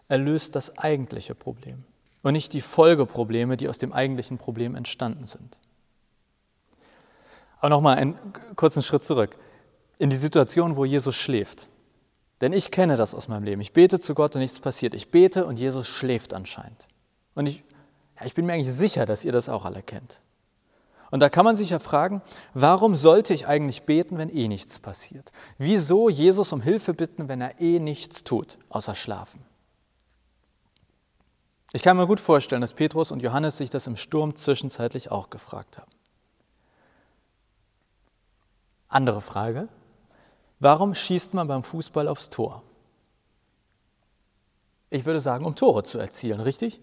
Er 0.08 0.18
löst 0.18 0.56
das 0.56 0.78
eigentliche 0.78 1.34
Problem 1.34 1.84
und 2.22 2.32
nicht 2.32 2.52
die 2.52 2.60
Folgeprobleme, 2.60 3.56
die 3.56 3.68
aus 3.68 3.78
dem 3.78 3.92
eigentlichen 3.92 4.38
Problem 4.38 4.74
entstanden 4.74 5.26
sind. 5.26 5.58
Aber 7.60 7.70
nochmal 7.70 7.96
einen 7.96 8.18
kurzen 8.56 8.82
Schritt 8.82 9.02
zurück. 9.02 9.36
In 9.98 10.10
die 10.10 10.16
Situation, 10.16 10.76
wo 10.76 10.84
Jesus 10.84 11.16
schläft. 11.16 11.68
Denn 12.40 12.52
ich 12.52 12.70
kenne 12.70 12.96
das 12.96 13.14
aus 13.14 13.28
meinem 13.28 13.42
Leben. 13.42 13.60
Ich 13.60 13.72
bete 13.72 13.98
zu 13.98 14.14
Gott 14.14 14.34
und 14.36 14.40
nichts 14.40 14.60
passiert. 14.60 14.94
Ich 14.94 15.10
bete 15.10 15.44
und 15.44 15.58
Jesus 15.58 15.88
schläft 15.88 16.34
anscheinend. 16.34 16.86
Und 17.34 17.46
ich 17.46 17.64
ja, 18.18 18.26
ich 18.26 18.34
bin 18.34 18.46
mir 18.46 18.54
eigentlich 18.54 18.72
sicher, 18.72 19.06
dass 19.06 19.24
ihr 19.24 19.32
das 19.32 19.48
auch 19.48 19.64
alle 19.64 19.82
kennt. 19.82 20.22
Und 21.10 21.20
da 21.20 21.30
kann 21.30 21.44
man 21.44 21.56
sich 21.56 21.70
ja 21.70 21.78
fragen, 21.78 22.20
warum 22.52 22.94
sollte 22.94 23.32
ich 23.32 23.46
eigentlich 23.46 23.84
beten, 23.84 24.18
wenn 24.18 24.28
eh 24.28 24.46
nichts 24.46 24.78
passiert? 24.78 25.32
Wieso 25.56 26.08
Jesus 26.08 26.52
um 26.52 26.60
Hilfe 26.60 26.92
bitten, 26.92 27.28
wenn 27.28 27.40
er 27.40 27.60
eh 27.60 27.78
nichts 27.78 28.24
tut, 28.24 28.58
außer 28.68 28.94
schlafen? 28.94 29.42
Ich 31.72 31.82
kann 31.82 31.96
mir 31.96 32.06
gut 32.06 32.20
vorstellen, 32.20 32.60
dass 32.60 32.72
Petrus 32.72 33.10
und 33.10 33.20
Johannes 33.20 33.58
sich 33.58 33.70
das 33.70 33.86
im 33.86 33.96
Sturm 33.96 34.34
zwischenzeitlich 34.36 35.10
auch 35.10 35.30
gefragt 35.30 35.78
haben. 35.78 35.90
Andere 38.88 39.20
Frage, 39.20 39.68
warum 40.60 40.94
schießt 40.94 41.34
man 41.34 41.46
beim 41.46 41.62
Fußball 41.62 42.08
aufs 42.08 42.30
Tor? 42.30 42.62
Ich 44.90 45.04
würde 45.04 45.20
sagen, 45.20 45.44
um 45.44 45.54
Tore 45.54 45.82
zu 45.82 45.98
erzielen, 45.98 46.40
richtig? 46.40 46.80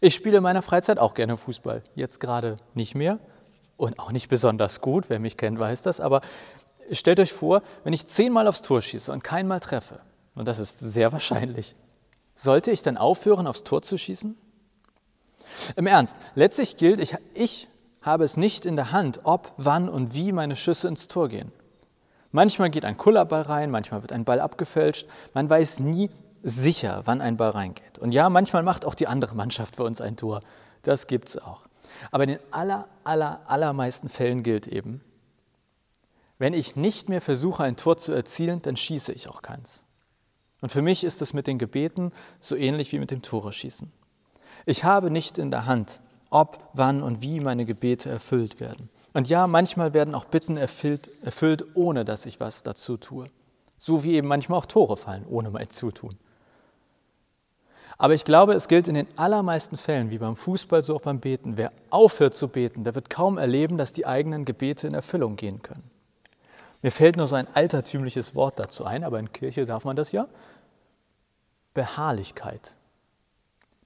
Ich 0.00 0.14
spiele 0.14 0.38
in 0.38 0.42
meiner 0.42 0.62
Freizeit 0.62 0.98
auch 0.98 1.14
gerne 1.14 1.36
Fußball. 1.36 1.82
Jetzt 1.94 2.20
gerade 2.20 2.56
nicht 2.74 2.94
mehr 2.94 3.18
und 3.76 3.98
auch 3.98 4.12
nicht 4.12 4.28
besonders 4.28 4.80
gut. 4.80 5.08
Wer 5.08 5.18
mich 5.18 5.36
kennt, 5.36 5.58
weiß 5.58 5.82
das. 5.82 6.00
Aber 6.00 6.20
stellt 6.90 7.20
euch 7.20 7.32
vor, 7.32 7.62
wenn 7.82 7.92
ich 7.92 8.06
zehnmal 8.06 8.48
aufs 8.48 8.62
Tor 8.62 8.82
schieße 8.82 9.12
und 9.12 9.24
keinmal 9.24 9.60
treffe, 9.60 10.00
und 10.34 10.48
das 10.48 10.58
ist 10.58 10.78
sehr 10.78 11.12
wahrscheinlich, 11.12 11.76
sollte 12.34 12.70
ich 12.70 12.82
dann 12.82 12.96
aufhören, 12.96 13.46
aufs 13.46 13.64
Tor 13.64 13.82
zu 13.82 13.96
schießen? 13.96 14.36
Im 15.76 15.86
Ernst, 15.86 16.16
letztlich 16.34 16.76
gilt, 16.76 17.00
ich, 17.00 17.16
ich 17.34 17.68
habe 18.02 18.24
es 18.24 18.36
nicht 18.36 18.66
in 18.66 18.76
der 18.76 18.92
Hand, 18.92 19.20
ob, 19.24 19.52
wann 19.56 19.88
und 19.88 20.14
wie 20.14 20.32
meine 20.32 20.56
Schüsse 20.56 20.88
ins 20.88 21.08
Tor 21.08 21.28
gehen. 21.28 21.52
Manchmal 22.32 22.70
geht 22.70 22.84
ein 22.84 22.96
Kullerball 22.96 23.42
rein, 23.42 23.70
manchmal 23.70 24.02
wird 24.02 24.12
ein 24.12 24.24
Ball 24.24 24.40
abgefälscht. 24.40 25.06
Man 25.34 25.48
weiß 25.48 25.78
nie 25.78 26.10
sicher, 26.44 27.02
wann 27.06 27.20
ein 27.20 27.36
Ball 27.38 27.50
reingeht. 27.50 27.98
Und 27.98 28.12
ja, 28.12 28.28
manchmal 28.28 28.62
macht 28.62 28.84
auch 28.84 28.94
die 28.94 29.08
andere 29.08 29.34
Mannschaft 29.34 29.76
für 29.76 29.84
uns 29.84 30.00
ein 30.00 30.16
Tor. 30.16 30.40
Das 30.82 31.06
gibt 31.06 31.30
es 31.30 31.38
auch. 31.38 31.62
Aber 32.10 32.24
in 32.24 32.30
den 32.30 32.38
aller, 32.50 32.86
aller, 33.02 33.40
allermeisten 33.46 34.08
Fällen 34.08 34.42
gilt 34.42 34.66
eben, 34.66 35.00
wenn 36.38 36.52
ich 36.52 36.76
nicht 36.76 37.08
mehr 37.08 37.22
versuche, 37.22 37.64
ein 37.64 37.76
Tor 37.76 37.96
zu 37.96 38.12
erzielen, 38.12 38.60
dann 38.60 38.76
schieße 38.76 39.12
ich 39.12 39.28
auch 39.28 39.40
keins. 39.40 39.84
Und 40.60 40.70
für 40.70 40.82
mich 40.82 41.04
ist 41.04 41.22
es 41.22 41.32
mit 41.32 41.46
den 41.46 41.58
Gebeten 41.58 42.12
so 42.40 42.56
ähnlich 42.56 42.92
wie 42.92 42.98
mit 42.98 43.10
dem 43.10 43.22
Tore 43.22 43.52
schießen. 43.52 43.90
Ich 44.66 44.84
habe 44.84 45.10
nicht 45.10 45.38
in 45.38 45.50
der 45.50 45.66
Hand, 45.66 46.00
ob, 46.30 46.70
wann 46.74 47.02
und 47.02 47.22
wie 47.22 47.40
meine 47.40 47.64
Gebete 47.64 48.10
erfüllt 48.10 48.60
werden. 48.60 48.90
Und 49.12 49.28
ja, 49.28 49.46
manchmal 49.46 49.94
werden 49.94 50.14
auch 50.14 50.24
Bitten 50.24 50.56
erfüllt, 50.56 51.08
erfüllt, 51.22 51.64
ohne 51.74 52.04
dass 52.04 52.26
ich 52.26 52.40
was 52.40 52.62
dazu 52.62 52.96
tue. 52.96 53.26
So 53.78 54.02
wie 54.02 54.14
eben 54.14 54.26
manchmal 54.26 54.58
auch 54.58 54.66
Tore 54.66 54.96
fallen, 54.96 55.24
ohne 55.26 55.50
mein 55.50 55.70
Zutun. 55.70 56.18
Aber 57.96 58.14
ich 58.14 58.24
glaube, 58.24 58.54
es 58.54 58.68
gilt 58.68 58.88
in 58.88 58.94
den 58.94 59.06
allermeisten 59.16 59.76
Fällen, 59.76 60.10
wie 60.10 60.18
beim 60.18 60.36
Fußball, 60.36 60.82
so 60.82 60.96
auch 60.96 61.02
beim 61.02 61.20
Beten. 61.20 61.56
Wer 61.56 61.72
aufhört 61.90 62.34
zu 62.34 62.48
beten, 62.48 62.84
der 62.84 62.94
wird 62.94 63.08
kaum 63.08 63.38
erleben, 63.38 63.78
dass 63.78 63.92
die 63.92 64.06
eigenen 64.06 64.44
Gebete 64.44 64.86
in 64.86 64.94
Erfüllung 64.94 65.36
gehen 65.36 65.62
können. 65.62 65.90
Mir 66.82 66.90
fällt 66.90 67.16
nur 67.16 67.26
so 67.26 67.34
ein 67.34 67.46
altertümliches 67.54 68.34
Wort 68.34 68.58
dazu 68.58 68.84
ein, 68.84 69.04
aber 69.04 69.18
in 69.18 69.32
Kirche 69.32 69.64
darf 69.64 69.84
man 69.84 69.96
das 69.96 70.12
ja. 70.12 70.26
Beharrlichkeit. 71.72 72.74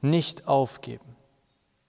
Nicht 0.01 0.49
aufgeben. 0.49 1.17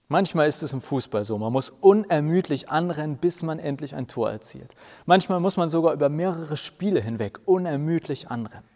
Manchmal 0.08 0.48
ist 0.48 0.62
es 0.62 0.72
im 0.72 0.80
Fußball 0.80 1.24
so, 1.24 1.38
man 1.38 1.52
muss 1.52 1.70
unermüdlich 1.70 2.68
anrennen, 2.68 3.16
bis 3.16 3.42
man 3.42 3.60
endlich 3.60 3.94
ein 3.94 4.08
Tor 4.08 4.30
erzielt. 4.30 4.74
Manchmal 5.06 5.38
muss 5.38 5.56
man 5.56 5.68
sogar 5.68 5.92
über 5.92 6.08
mehrere 6.08 6.56
Spiele 6.56 7.00
hinweg 7.00 7.38
unermüdlich 7.44 8.28
anrennen. 8.28 8.68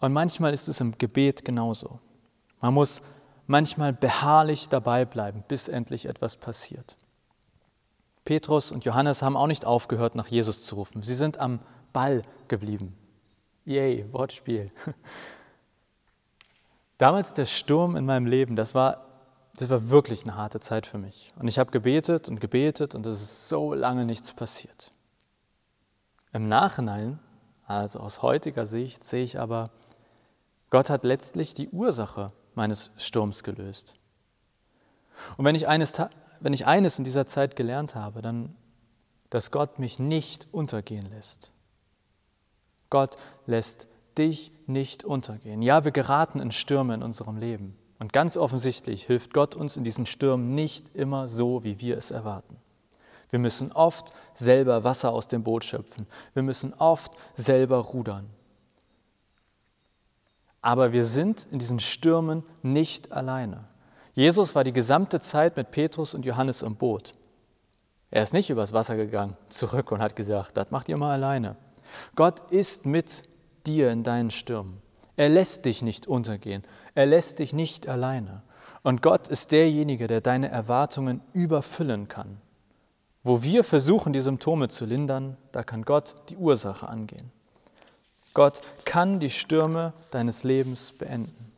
Und 0.00 0.12
manchmal 0.12 0.52
ist 0.52 0.68
es 0.68 0.80
im 0.80 0.96
Gebet 0.98 1.44
genauso. 1.44 2.00
Man 2.60 2.74
muss 2.74 3.02
manchmal 3.46 3.92
beharrlich 3.92 4.68
dabei 4.68 5.04
bleiben, 5.04 5.44
bis 5.46 5.68
endlich 5.68 6.06
etwas 6.06 6.36
passiert. 6.36 6.96
Petrus 8.24 8.72
und 8.72 8.84
Johannes 8.84 9.22
haben 9.22 9.36
auch 9.36 9.46
nicht 9.46 9.64
aufgehört, 9.64 10.14
nach 10.14 10.26
Jesus 10.26 10.62
zu 10.62 10.74
rufen. 10.74 11.02
Sie 11.02 11.14
sind 11.14 11.38
am 11.38 11.60
Ball 11.92 12.22
geblieben. 12.48 12.96
Yay, 13.64 14.04
Wortspiel. 14.12 14.70
Damals 16.98 17.32
der 17.34 17.46
Sturm 17.46 17.94
in 17.96 18.04
meinem 18.04 18.26
Leben, 18.26 18.56
das 18.56 18.74
war 18.74 19.06
das 19.56 19.70
war 19.70 19.88
wirklich 19.88 20.24
eine 20.24 20.36
harte 20.36 20.60
Zeit 20.60 20.86
für 20.86 20.98
mich. 20.98 21.32
Und 21.38 21.48
ich 21.48 21.58
habe 21.58 21.70
gebetet 21.70 22.28
und 22.28 22.40
gebetet 22.40 22.94
und 22.94 23.06
es 23.06 23.22
ist 23.22 23.48
so 23.48 23.72
lange 23.72 24.04
nichts 24.04 24.32
passiert. 24.32 24.92
Im 26.32 26.48
Nachhinein, 26.48 27.18
also 27.66 28.00
aus 28.00 28.20
heutiger 28.20 28.66
Sicht, 28.66 29.02
sehe 29.02 29.24
ich 29.24 29.40
aber, 29.40 29.70
Gott 30.70 30.90
hat 30.90 31.04
letztlich 31.04 31.54
die 31.54 31.68
Ursache 31.68 32.32
meines 32.54 32.90
Sturms 32.96 33.42
gelöst. 33.42 33.96
Und 35.36 35.44
wenn 35.44 35.54
ich 35.54 35.68
eines, 35.68 35.94
wenn 36.40 36.52
ich 36.52 36.66
eines 36.66 36.98
in 36.98 37.04
dieser 37.04 37.26
Zeit 37.26 37.56
gelernt 37.56 37.94
habe, 37.94 38.22
dann, 38.22 38.54
dass 39.30 39.50
Gott 39.50 39.78
mich 39.78 39.98
nicht 39.98 40.48
untergehen 40.52 41.08
lässt. 41.10 41.52
Gott 42.90 43.16
lässt 43.46 43.88
dich 44.18 44.52
nicht 44.66 45.04
untergehen. 45.04 45.62
Ja, 45.62 45.84
wir 45.84 45.92
geraten 45.92 46.40
in 46.40 46.52
Stürme 46.52 46.94
in 46.94 47.02
unserem 47.02 47.36
Leben. 47.36 47.76
Und 47.98 48.12
ganz 48.12 48.36
offensichtlich 48.36 49.04
hilft 49.04 49.32
Gott 49.32 49.54
uns 49.54 49.76
in 49.76 49.84
diesen 49.84 50.06
Stürmen 50.06 50.54
nicht 50.54 50.94
immer 50.94 51.28
so, 51.28 51.64
wie 51.64 51.80
wir 51.80 51.96
es 51.96 52.10
erwarten. 52.10 52.58
Wir 53.30 53.38
müssen 53.38 53.72
oft 53.72 54.12
selber 54.34 54.84
Wasser 54.84 55.12
aus 55.12 55.28
dem 55.28 55.42
Boot 55.42 55.64
schöpfen. 55.64 56.06
Wir 56.34 56.42
müssen 56.42 56.74
oft 56.74 57.12
selber 57.34 57.78
rudern. 57.78 58.28
Aber 60.66 60.92
wir 60.92 61.04
sind 61.04 61.46
in 61.52 61.60
diesen 61.60 61.78
Stürmen 61.78 62.42
nicht 62.60 63.12
alleine. 63.12 63.66
Jesus 64.14 64.56
war 64.56 64.64
die 64.64 64.72
gesamte 64.72 65.20
Zeit 65.20 65.56
mit 65.56 65.70
Petrus 65.70 66.12
und 66.12 66.26
Johannes 66.26 66.62
im 66.62 66.74
Boot. 66.74 67.14
Er 68.10 68.24
ist 68.24 68.32
nicht 68.32 68.50
übers 68.50 68.72
Wasser 68.72 68.96
gegangen, 68.96 69.36
zurück 69.48 69.92
und 69.92 70.00
hat 70.00 70.16
gesagt, 70.16 70.56
das 70.56 70.72
macht 70.72 70.88
ihr 70.88 70.96
mal 70.96 71.12
alleine. 71.12 71.54
Gott 72.16 72.50
ist 72.50 72.84
mit 72.84 73.22
dir 73.64 73.92
in 73.92 74.02
deinen 74.02 74.32
Stürmen. 74.32 74.82
Er 75.14 75.28
lässt 75.28 75.66
dich 75.66 75.82
nicht 75.82 76.08
untergehen. 76.08 76.64
Er 76.96 77.06
lässt 77.06 77.38
dich 77.38 77.52
nicht 77.52 77.86
alleine. 77.86 78.42
Und 78.82 79.02
Gott 79.02 79.28
ist 79.28 79.52
derjenige, 79.52 80.08
der 80.08 80.20
deine 80.20 80.48
Erwartungen 80.48 81.20
überfüllen 81.32 82.08
kann. 82.08 82.38
Wo 83.22 83.44
wir 83.44 83.62
versuchen, 83.62 84.12
die 84.12 84.20
Symptome 84.20 84.66
zu 84.66 84.84
lindern, 84.84 85.36
da 85.52 85.62
kann 85.62 85.84
Gott 85.84 86.16
die 86.28 86.36
Ursache 86.36 86.88
angehen. 86.88 87.30
Gott 88.36 88.60
kann 88.84 89.18
die 89.18 89.30
Stürme 89.30 89.94
deines 90.10 90.44
Lebens 90.44 90.92
beenden. 90.92 91.52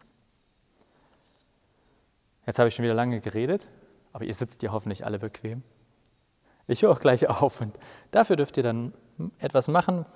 Jetzt 2.47 2.59
habe 2.59 2.69
ich 2.69 2.75
schon 2.75 2.85
wieder 2.85 2.95
lange 2.95 3.21
geredet, 3.21 3.69
aber 4.13 4.25
ihr 4.25 4.35
sitzt 4.35 4.63
ja 4.63 4.71
hoffentlich 4.71 5.05
alle 5.05 5.19
bequem. 5.19 5.63
Ich 6.69 6.83
höre 6.83 6.93
auch 6.93 7.01
gleich 7.01 7.29
auf 7.29 7.61
und 7.61 7.77
dafür 8.13 8.37
dürft 8.37 8.57
ihr 8.57 8.63
dann 8.63 8.95
etwas 9.41 9.69
machen. 9.69 10.07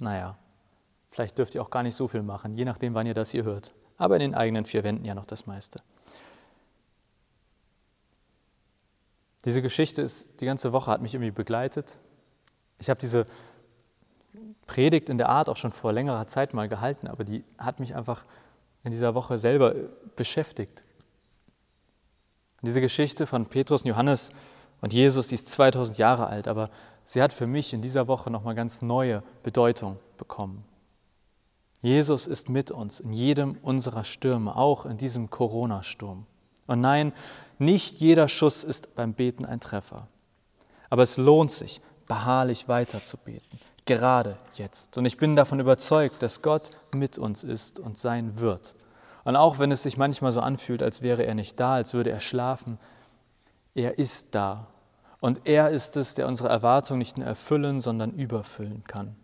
Naja, 0.00 0.36
Vielleicht 1.10 1.38
dürft 1.38 1.54
ihr 1.54 1.62
auch 1.62 1.70
gar 1.70 1.82
nicht 1.82 1.96
so 1.96 2.06
viel 2.06 2.22
machen, 2.22 2.54
je 2.54 2.64
nachdem, 2.64 2.94
wann 2.94 3.06
ihr 3.06 3.14
das 3.14 3.30
hier 3.30 3.44
hört. 3.44 3.74
Aber 3.98 4.14
in 4.16 4.20
den 4.20 4.34
eigenen 4.34 4.64
vier 4.64 4.84
Wänden 4.84 5.04
ja 5.04 5.14
noch 5.14 5.26
das 5.26 5.46
meiste. 5.46 5.82
Diese 9.44 9.60
Geschichte 9.60 10.02
ist 10.02 10.40
die 10.40 10.46
ganze 10.46 10.72
Woche 10.72 10.90
hat 10.90 11.02
mich 11.02 11.14
irgendwie 11.14 11.32
begleitet. 11.32 11.98
Ich 12.78 12.88
habe 12.88 13.00
diese 13.00 13.26
Predigt 14.70 15.08
in 15.08 15.18
der 15.18 15.28
Art 15.28 15.48
auch 15.48 15.56
schon 15.56 15.72
vor 15.72 15.92
längerer 15.92 16.28
Zeit 16.28 16.54
mal 16.54 16.68
gehalten, 16.68 17.08
aber 17.08 17.24
die 17.24 17.42
hat 17.58 17.80
mich 17.80 17.96
einfach 17.96 18.24
in 18.84 18.92
dieser 18.92 19.16
Woche 19.16 19.36
selber 19.36 19.74
beschäftigt. 20.14 20.84
Diese 22.62 22.80
Geschichte 22.80 23.26
von 23.26 23.46
Petrus 23.46 23.82
und 23.82 23.88
Johannes 23.88 24.30
und 24.80 24.92
Jesus, 24.92 25.26
die 25.26 25.34
ist 25.34 25.48
2000 25.48 25.98
Jahre 25.98 26.28
alt, 26.28 26.46
aber 26.46 26.70
sie 27.04 27.20
hat 27.20 27.32
für 27.32 27.48
mich 27.48 27.72
in 27.72 27.82
dieser 27.82 28.06
Woche 28.06 28.30
nochmal 28.30 28.54
ganz 28.54 28.80
neue 28.80 29.24
Bedeutung 29.42 29.98
bekommen. 30.16 30.64
Jesus 31.82 32.28
ist 32.28 32.48
mit 32.48 32.70
uns 32.70 33.00
in 33.00 33.12
jedem 33.12 33.58
unserer 33.62 34.04
Stürme, 34.04 34.54
auch 34.54 34.86
in 34.86 34.98
diesem 34.98 35.30
Corona-Sturm. 35.30 36.26
Und 36.68 36.80
nein, 36.80 37.12
nicht 37.58 37.98
jeder 37.98 38.28
Schuss 38.28 38.62
ist 38.62 38.94
beim 38.94 39.14
Beten 39.14 39.44
ein 39.44 39.58
Treffer. 39.58 40.06
Aber 40.90 41.02
es 41.02 41.16
lohnt 41.16 41.50
sich, 41.50 41.80
beharrlich 42.10 42.66
weiter 42.66 43.04
zu 43.04 43.16
beten, 43.16 43.56
gerade 43.86 44.36
jetzt. 44.56 44.98
Und 44.98 45.04
ich 45.04 45.16
bin 45.16 45.36
davon 45.36 45.60
überzeugt, 45.60 46.24
dass 46.24 46.42
Gott 46.42 46.72
mit 46.92 47.18
uns 47.18 47.44
ist 47.44 47.78
und 47.78 47.96
sein 47.96 48.40
wird. 48.40 48.74
Und 49.22 49.36
auch 49.36 49.60
wenn 49.60 49.70
es 49.70 49.84
sich 49.84 49.96
manchmal 49.96 50.32
so 50.32 50.40
anfühlt, 50.40 50.82
als 50.82 51.02
wäre 51.02 51.22
er 51.22 51.36
nicht 51.36 51.60
da, 51.60 51.74
als 51.74 51.94
würde 51.94 52.10
er 52.10 52.18
schlafen, 52.18 52.80
er 53.76 53.96
ist 53.96 54.34
da. 54.34 54.66
Und 55.20 55.42
er 55.44 55.70
ist 55.70 55.96
es, 55.96 56.16
der 56.16 56.26
unsere 56.26 56.48
Erwartungen 56.48 56.98
nicht 56.98 57.16
nur 57.16 57.28
erfüllen, 57.28 57.80
sondern 57.80 58.10
überfüllen 58.10 58.82
kann. 58.88 59.14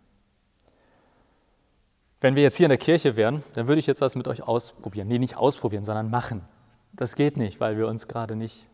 Wenn 2.21 2.37
wir 2.37 2.43
jetzt 2.43 2.55
hier 2.55 2.67
in 2.67 2.69
der 2.69 2.77
Kirche 2.77 3.17
wären, 3.17 3.43
dann 3.51 3.67
würde 3.67 3.79
ich 3.79 3.87
jetzt 3.87 3.99
was 3.99 4.15
mit 4.15 4.29
euch 4.29 4.43
ausprobieren. 4.43 5.09
Nee, 5.09 5.19
nicht 5.19 5.35
ausprobieren, 5.35 5.83
sondern 5.83 6.09
machen. 6.09 6.41
Das 6.93 7.15
geht 7.15 7.35
nicht, 7.35 7.59
weil 7.59 7.77
wir 7.77 7.89
uns 7.89 8.07
gerade 8.07 8.37
nicht, 8.37 8.65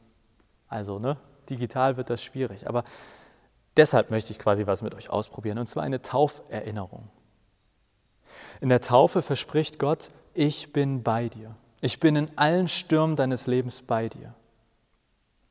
also 0.67 1.00
ne, 1.00 1.17
digital 1.50 1.98
wird 1.98 2.12
das 2.12 2.22
schwierig. 2.22 2.70
Aber 2.70 2.84
deshalb 3.77 4.11
möchte 4.11 4.31
ich 4.31 4.39
quasi 4.39 4.67
was 4.67 4.81
mit 4.81 4.95
euch 4.95 5.09
ausprobieren, 5.09 5.57
und 5.57 5.67
zwar 5.67 5.83
eine 5.83 6.01
Tauferinnerung. 6.01 7.09
In 8.61 8.69
der 8.69 8.81
Taufe 8.81 9.21
verspricht 9.21 9.79
Gott, 9.79 10.09
ich 10.33 10.73
bin 10.73 11.03
bei 11.03 11.29
dir. 11.29 11.55
Ich 11.81 11.99
bin 11.99 12.15
in 12.15 12.31
allen 12.37 12.67
Stürmen 12.67 13.15
deines 13.15 13.45
Lebens 13.47 13.81
bei 13.81 14.09
dir. 14.09 14.35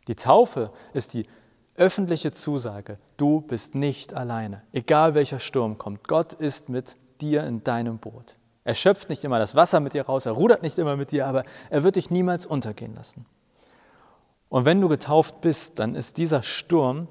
Die 0.09 0.17
Taufe 0.17 0.73
ist 0.95 1.15
die 1.15 1.27
öffentliche 1.75 2.33
Zusage, 2.33 2.99
du 3.17 3.41
bist 3.41 3.75
nicht 3.75 4.15
alleine, 4.15 4.63
egal 4.73 5.15
welcher 5.15 5.41
Sturm 5.41 5.79
kommt. 5.79 6.07
Gott 6.07 6.35
ist 6.35 6.69
mit 6.69 6.97
dir 7.21 7.45
in 7.45 7.65
deinem 7.65 7.99
Boot. 7.99 8.39
Er 8.65 8.75
schöpft 8.75 9.09
nicht 9.09 9.25
immer 9.25 9.39
das 9.39 9.55
Wasser 9.55 9.81
mit 9.81 9.95
dir 9.95 10.07
raus, 10.07 10.27
er 10.27 10.33
rudert 10.33 10.63
nicht 10.63 10.79
immer 10.79 10.97
mit 10.97 11.11
dir, 11.11 11.27
aber 11.27 11.45
er 11.71 11.83
wird 11.83 11.97
dich 11.97 12.11
niemals 12.11 12.47
untergehen 12.47 12.95
lassen. 12.95 13.27
Und 14.49 14.65
wenn 14.65 14.81
du 14.81 14.89
getauft 14.89 15.41
bist, 15.41 15.79
dann 15.79 15.95
ist 15.95 16.19
dieser 16.19 16.43
Sturm 16.43 17.09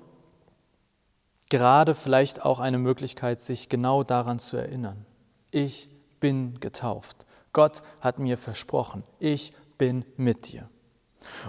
gerade 1.51 1.93
vielleicht 1.93 2.43
auch 2.43 2.59
eine 2.59 2.79
Möglichkeit, 2.79 3.39
sich 3.39 3.69
genau 3.69 4.03
daran 4.03 4.39
zu 4.39 4.57
erinnern. 4.57 5.05
Ich 5.51 5.89
bin 6.19 6.59
getauft. 6.59 7.25
Gott 7.53 7.83
hat 7.99 8.17
mir 8.17 8.37
versprochen, 8.37 9.03
ich 9.19 9.53
bin 9.77 10.05
mit 10.15 10.51
dir. 10.51 10.69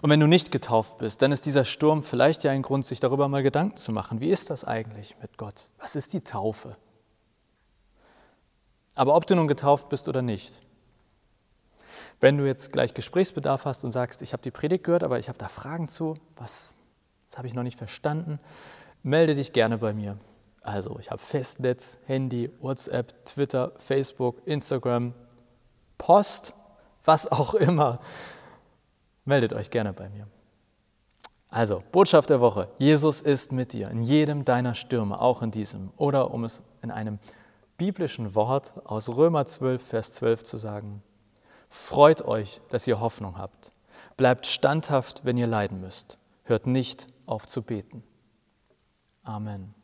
Und 0.02 0.10
wenn 0.10 0.20
du 0.20 0.26
nicht 0.26 0.50
getauft 0.50 0.98
bist, 0.98 1.22
dann 1.22 1.32
ist 1.32 1.46
dieser 1.46 1.64
Sturm 1.64 2.02
vielleicht 2.02 2.44
ja 2.44 2.50
ein 2.50 2.62
Grund, 2.62 2.84
sich 2.84 3.00
darüber 3.00 3.28
mal 3.28 3.42
Gedanken 3.42 3.76
zu 3.76 3.92
machen. 3.92 4.20
Wie 4.20 4.30
ist 4.30 4.50
das 4.50 4.64
eigentlich 4.64 5.16
mit 5.22 5.38
Gott? 5.38 5.70
Was 5.78 5.96
ist 5.96 6.12
die 6.12 6.20
Taufe? 6.20 6.76
Aber 8.94 9.14
ob 9.14 9.26
du 9.26 9.36
nun 9.36 9.48
getauft 9.48 9.88
bist 9.88 10.08
oder 10.08 10.20
nicht, 10.20 10.60
wenn 12.20 12.36
du 12.36 12.46
jetzt 12.46 12.72
gleich 12.72 12.92
Gesprächsbedarf 12.92 13.64
hast 13.64 13.84
und 13.84 13.92
sagst, 13.92 14.20
ich 14.20 14.32
habe 14.32 14.42
die 14.42 14.50
Predigt 14.50 14.84
gehört, 14.84 15.04
aber 15.04 15.18
ich 15.18 15.28
habe 15.28 15.38
da 15.38 15.48
Fragen 15.48 15.88
zu, 15.88 16.14
was, 16.36 16.74
das 17.28 17.38
habe 17.38 17.46
ich 17.46 17.54
noch 17.54 17.62
nicht 17.62 17.78
verstanden, 17.78 18.40
melde 19.02 19.34
dich 19.34 19.52
gerne 19.52 19.78
bei 19.78 19.92
mir. 19.92 20.18
Also 20.62 20.98
ich 21.00 21.10
habe 21.10 21.20
Festnetz, 21.20 21.98
Handy, 22.06 22.50
WhatsApp, 22.60 23.24
Twitter, 23.24 23.72
Facebook, 23.76 24.42
Instagram, 24.46 25.14
Post, 25.98 26.54
was 27.04 27.30
auch 27.30 27.54
immer. 27.54 28.00
Meldet 29.24 29.52
euch 29.52 29.70
gerne 29.70 29.92
bei 29.92 30.08
mir. 30.08 30.26
Also, 31.48 31.82
Botschaft 31.92 32.30
der 32.30 32.40
Woche. 32.40 32.68
Jesus 32.78 33.20
ist 33.20 33.52
mit 33.52 33.74
dir 33.74 33.90
in 33.90 34.00
jedem 34.00 34.46
deiner 34.46 34.74
Stürme, 34.74 35.20
auch 35.20 35.42
in 35.42 35.50
diesem. 35.50 35.92
Oder 35.98 36.30
um 36.30 36.44
es 36.44 36.62
in 36.80 36.90
einem 36.90 37.18
biblischen 37.76 38.34
Wort 38.34 38.72
aus 38.86 39.10
Römer 39.10 39.44
12, 39.44 39.86
Vers 39.86 40.14
12 40.14 40.44
zu 40.44 40.56
sagen. 40.56 41.02
Freut 41.68 42.22
euch, 42.22 42.62
dass 42.70 42.86
ihr 42.86 43.00
Hoffnung 43.00 43.36
habt. 43.36 43.72
Bleibt 44.16 44.46
standhaft, 44.46 45.26
wenn 45.26 45.36
ihr 45.36 45.46
leiden 45.46 45.82
müsst. 45.82 46.18
Hört 46.44 46.66
nicht 46.66 47.06
auf 47.26 47.46
zu 47.46 47.60
beten. 47.60 48.02
Amen. 49.26 49.81